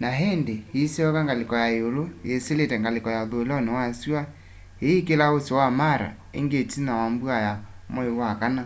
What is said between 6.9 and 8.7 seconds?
wa mbua ya mwai wa kana